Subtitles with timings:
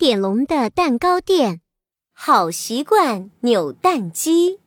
[0.00, 1.60] 点龙的蛋糕店，
[2.14, 4.58] 好习惯扭蛋机。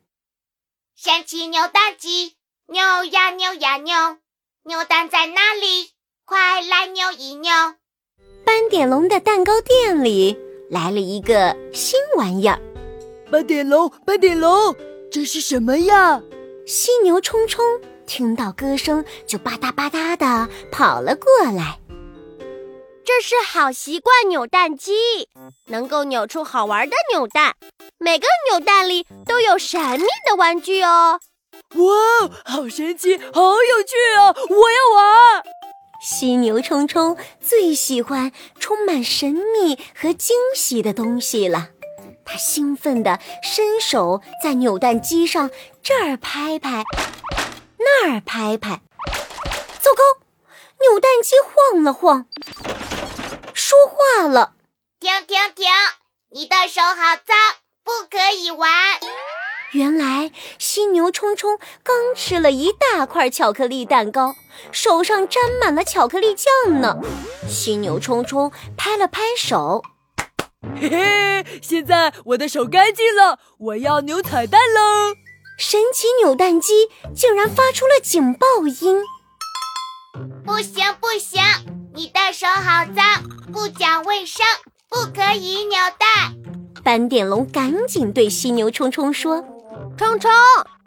[0.95, 2.35] 神奇扭蛋机，
[2.67, 4.17] 扭呀扭呀扭，
[4.65, 5.89] 扭蛋在哪里？
[6.23, 7.51] 快来扭一扭！
[8.45, 10.37] 斑点龙的蛋糕店里
[10.69, 12.61] 来了一个新玩意儿。
[13.31, 14.75] 斑点龙，斑点龙，
[15.11, 16.21] 这是什么呀？
[16.67, 17.65] 犀牛冲冲
[18.05, 21.79] 听到歌声，就吧嗒吧嗒的跑了过来。
[23.05, 25.27] 这是好习惯扭蛋机，
[25.65, 27.55] 能够扭出好玩的扭蛋。
[27.97, 31.19] 每个扭蛋里都有神秘的玩具哦！
[31.75, 34.33] 哇，好神奇，好有趣啊！
[34.49, 35.43] 我要玩。
[36.01, 41.69] 犀牛冲冲最喜欢充满神秘和惊喜的东西了，
[42.25, 45.51] 他兴奋地伸手在扭蛋机上
[45.81, 46.85] 这儿拍拍，
[47.77, 48.81] 那儿拍拍。
[49.81, 50.03] 糟糕，
[50.79, 52.25] 扭蛋机晃了晃。
[53.83, 54.53] 说话了，
[54.97, 55.67] 停停停！
[56.31, 57.35] 你的手好脏，
[57.83, 58.71] 不可以玩。
[59.73, 64.35] 原来犀牛冲冲刚吃了一大块巧克力蛋糕，
[64.71, 66.97] 手上沾满了巧克力酱呢。
[67.49, 69.83] 犀牛冲冲拍了拍手，
[70.79, 75.13] 嘿嘿，现在我的手干净了，我要扭彩蛋喽！
[75.57, 79.03] 神奇扭蛋机竟然发出了警报音！
[80.45, 81.41] 不行不行，
[81.95, 84.43] 你的手好脏，不讲卫生，
[84.89, 86.35] 不可以扭蛋。
[86.83, 89.45] 斑点龙赶紧对犀牛冲冲说
[89.95, 90.31] ：“冲冲，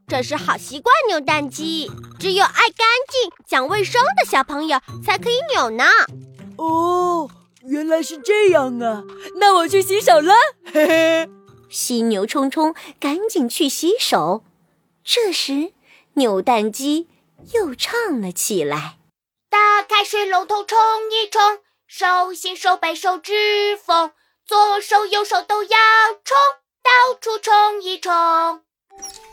[0.09, 5.85] 这是好习惯扭蛋机，只有爱干净、讲卫生的小朋友才可以扭呢。”
[6.59, 7.31] 哦，
[7.63, 9.05] 原来是这样啊！
[9.37, 10.35] 那我去洗手了。
[10.73, 11.31] 嘿嘿，
[11.69, 14.43] 犀牛冲冲赶紧去洗手。
[15.05, 15.71] 这时，
[16.15, 17.07] 扭蛋机
[17.55, 18.96] 又唱了起来。
[19.89, 20.77] 打开水龙头冲
[21.13, 23.33] 一冲，手心、手背、手指
[23.77, 24.11] 缝，
[24.45, 25.69] 左手右手都要
[26.25, 26.37] 冲，
[26.83, 28.63] 到处冲一冲。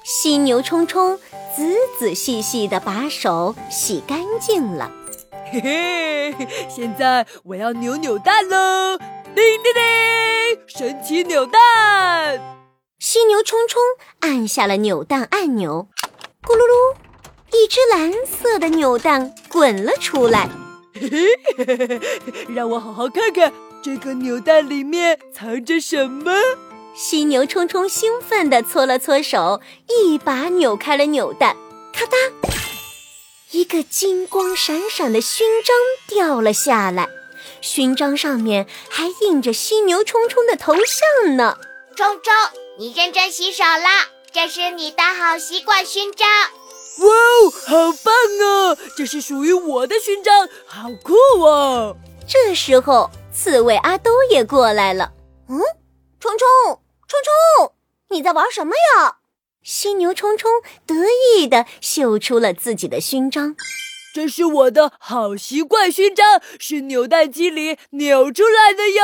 [0.03, 1.17] 犀牛冲冲
[1.57, 1.63] 仔
[1.97, 4.91] 仔细细地把手洗干净了。
[5.51, 8.99] 嘿嘿，现在我要扭扭蛋喽！
[9.33, 9.81] 叮叮叮，
[10.67, 12.39] 神奇扭蛋！
[12.99, 13.81] 犀牛冲冲
[14.19, 15.87] 按下了扭蛋按钮，
[16.43, 16.95] 咕噜噜。
[17.53, 20.49] 一只蓝色的扭蛋滚了出来，
[20.93, 21.07] 嘿
[21.55, 22.01] 嘿，
[22.53, 23.53] 让我好好看看
[23.83, 26.33] 这个扭蛋里面藏着什么。
[26.95, 31.55] 犀牛冲冲兴奋地搓了搓手，一把扭开了扭蛋，
[31.93, 32.15] 咔嗒，
[33.51, 35.75] 一个金光闪闪的勋章
[36.07, 37.07] 掉了下来，
[37.61, 41.57] 勋章上面还印着犀牛冲冲的头像呢。
[41.95, 42.33] 冲冲，
[42.79, 46.27] 你认真洗手啦，这是你的好习惯勋章。
[46.99, 48.77] 哇哦，好棒哦！
[48.95, 51.97] 这是属于我的勋章，好酷哦！
[52.27, 55.11] 这时候，刺猬阿兜也过来了。
[55.49, 55.59] 嗯，
[56.19, 56.47] 冲冲，
[57.07, 57.19] 冲
[57.57, 57.73] 冲，
[58.09, 59.17] 你在玩什么呀？
[59.63, 60.93] 犀牛冲冲得
[61.37, 63.55] 意地秀出了自己的勋章。
[64.13, 69.03] 这是我的好习惯勋章，是扭蛋机里扭出来的哟。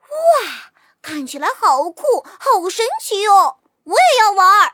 [0.00, 0.72] 哇，
[1.02, 3.56] 看起来好酷，好神奇哦！
[3.84, 4.72] 我也要玩。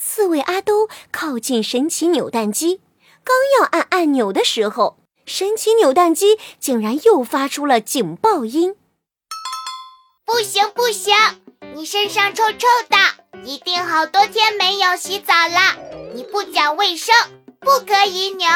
[0.00, 2.80] 刺猬阿兜靠近神奇扭蛋机，
[3.24, 8.76] 刚要按按钮的时候，神奇扭蛋机竟然又发出了警报音。
[10.24, 11.14] 不行不行，
[11.74, 15.76] 你身上臭臭的，一定好多天没有洗澡了。
[16.14, 17.14] 你不讲卫生，
[17.60, 18.46] 不可以扭。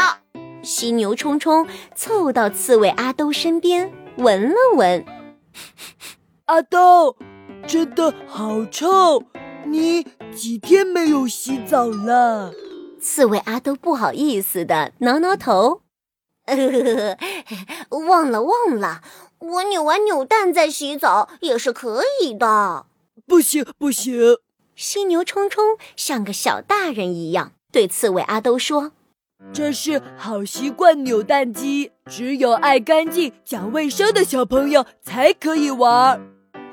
[0.63, 1.67] 犀牛冲冲
[1.97, 5.05] 凑到刺猬阿兜身边，闻了闻，
[6.45, 7.17] 阿兜，
[7.67, 9.25] 真的好臭。
[9.65, 12.53] 你几天没有洗澡了？
[13.01, 15.83] 刺猬阿兜不好意思的挠挠头，
[18.09, 19.03] 忘了忘了，
[19.39, 22.87] 我扭完扭蛋再洗澡也是可以的。
[23.27, 24.39] 不行不行！
[24.75, 28.93] 犀牛冲冲像个小大人一样对刺猬阿兜说
[29.53, 36.21] ：“这是好习惯扭蛋机，只有爱干净、讲卫生的小朋友才可以玩。”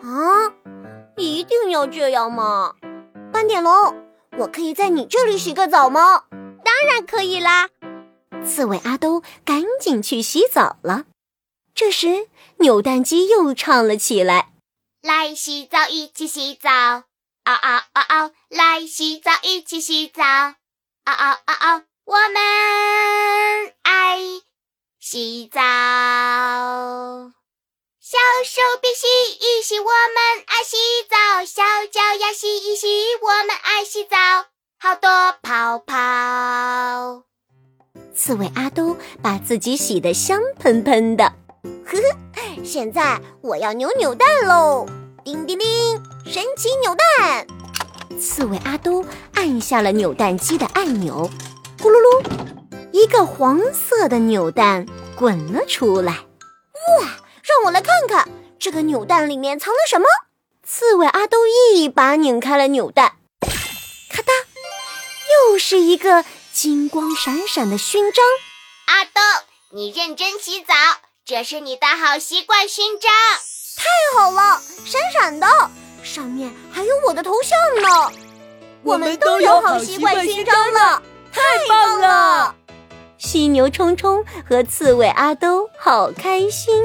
[0.02, 0.54] 啊，
[1.18, 2.76] 一定要这样吗？
[3.32, 3.72] 斑点龙，
[4.38, 6.24] 我可以在你这里洗个澡吗？
[6.64, 7.70] 当然可以啦！
[8.46, 11.06] 刺猬阿兜赶紧去洗澡了。
[11.76, 12.28] 这时，
[12.58, 14.52] 扭蛋机又唱了起来
[15.02, 16.70] ：“来洗澡，一起洗澡，
[17.44, 18.32] 嗷嗷嗷嗷！
[18.50, 21.84] 来洗澡，一起洗澡，嗷嗷嗷嗷！
[22.06, 24.20] 我们爱
[25.00, 25.60] 洗澡。”
[28.40, 30.78] 小手臂洗一洗，我们爱洗
[31.10, 32.88] 澡；小脚丫洗一洗，
[33.22, 34.16] 我们爱洗澡。
[34.80, 35.10] 好多
[35.42, 37.24] 泡泡。
[38.16, 41.26] 刺猬阿兜把自己洗得香喷喷的，
[41.86, 41.98] 呵
[42.34, 44.86] 呵，现在我要扭扭蛋喽！
[45.26, 45.68] 叮叮叮，
[46.24, 47.46] 神奇扭蛋！
[48.18, 49.04] 刺猬阿兜
[49.34, 51.30] 按下了扭蛋机的按钮，
[51.78, 52.24] 咕噜噜，
[52.94, 54.86] 一个黄色的扭蛋
[55.18, 56.14] 滚了出来。
[57.02, 57.19] 哇，
[57.50, 58.30] 让我来看看
[58.60, 60.06] 这个扭蛋里面藏了什么！
[60.64, 64.32] 刺猬阿兜一把拧开了扭蛋，咔哒，
[65.34, 66.24] 又是一个
[66.54, 68.24] 金光闪闪的勋章。
[68.86, 69.20] 阿兜，
[69.72, 70.76] 你认真洗澡，
[71.26, 73.12] 这是你的好习惯勋章。
[73.78, 75.48] 太好了，闪闪的。
[76.04, 78.12] 上面还有我的头像呢，
[78.84, 81.02] 我们都有好习惯勋章了，
[81.32, 82.56] 太棒了！
[83.18, 86.76] 犀牛冲冲和刺猬阿兜好开心。